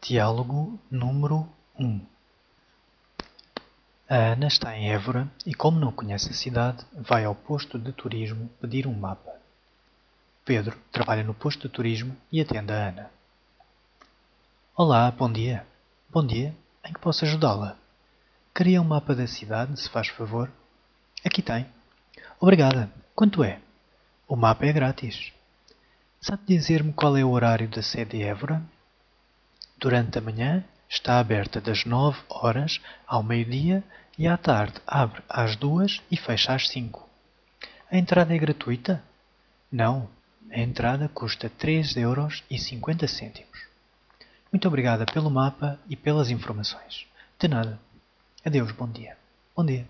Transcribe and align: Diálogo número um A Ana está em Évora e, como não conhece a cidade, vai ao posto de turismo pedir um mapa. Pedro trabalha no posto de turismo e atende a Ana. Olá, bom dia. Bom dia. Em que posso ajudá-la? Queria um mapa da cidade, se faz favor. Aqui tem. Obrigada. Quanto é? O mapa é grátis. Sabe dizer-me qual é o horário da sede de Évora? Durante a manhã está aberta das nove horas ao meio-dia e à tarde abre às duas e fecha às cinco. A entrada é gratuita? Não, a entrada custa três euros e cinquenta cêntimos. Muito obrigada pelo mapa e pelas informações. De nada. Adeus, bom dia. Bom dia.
Diálogo 0.00 0.78
número 0.90 1.46
um 1.78 2.00
A 4.08 4.14
Ana 4.32 4.46
está 4.46 4.74
em 4.76 4.90
Évora 4.90 5.28
e, 5.44 5.52
como 5.52 5.80
não 5.80 5.92
conhece 5.92 6.30
a 6.30 6.34
cidade, 6.34 6.86
vai 6.94 7.24
ao 7.24 7.34
posto 7.34 7.78
de 7.78 7.92
turismo 7.92 8.48
pedir 8.60 8.86
um 8.86 8.94
mapa. 8.94 9.32
Pedro 10.44 10.78
trabalha 10.92 11.24
no 11.24 11.34
posto 11.34 11.66
de 11.66 11.74
turismo 11.74 12.16
e 12.32 12.40
atende 12.40 12.72
a 12.72 12.88
Ana. 12.88 13.10
Olá, 14.74 15.10
bom 15.10 15.30
dia. 15.30 15.66
Bom 16.08 16.24
dia. 16.24 16.54
Em 16.84 16.92
que 16.92 17.00
posso 17.00 17.24
ajudá-la? 17.24 17.76
Queria 18.54 18.80
um 18.80 18.84
mapa 18.84 19.14
da 19.16 19.26
cidade, 19.26 19.78
se 19.78 19.90
faz 19.90 20.08
favor. 20.08 20.50
Aqui 21.24 21.42
tem. 21.42 21.66
Obrigada. 22.40 22.90
Quanto 23.16 23.42
é? 23.42 23.60
O 24.28 24.36
mapa 24.36 24.64
é 24.64 24.72
grátis. 24.72 25.32
Sabe 26.20 26.44
dizer-me 26.46 26.92
qual 26.92 27.16
é 27.16 27.24
o 27.24 27.30
horário 27.30 27.68
da 27.68 27.82
sede 27.82 28.16
de 28.16 28.22
Évora? 28.22 28.62
Durante 29.78 30.18
a 30.18 30.20
manhã 30.20 30.64
está 30.88 31.20
aberta 31.20 31.60
das 31.60 31.84
nove 31.84 32.18
horas 32.28 32.80
ao 33.06 33.22
meio-dia 33.22 33.84
e 34.18 34.26
à 34.26 34.36
tarde 34.36 34.74
abre 34.84 35.22
às 35.28 35.54
duas 35.54 36.02
e 36.10 36.16
fecha 36.16 36.52
às 36.52 36.68
cinco. 36.68 37.08
A 37.88 37.96
entrada 37.96 38.34
é 38.34 38.38
gratuita? 38.38 39.00
Não, 39.70 40.08
a 40.50 40.58
entrada 40.58 41.08
custa 41.08 41.48
três 41.48 41.96
euros 41.96 42.42
e 42.50 42.58
cinquenta 42.58 43.06
cêntimos. 43.06 43.68
Muito 44.50 44.66
obrigada 44.66 45.06
pelo 45.06 45.30
mapa 45.30 45.78
e 45.88 45.94
pelas 45.94 46.28
informações. 46.28 47.06
De 47.38 47.46
nada. 47.46 47.78
Adeus, 48.44 48.72
bom 48.72 48.88
dia. 48.88 49.16
Bom 49.54 49.64
dia. 49.64 49.86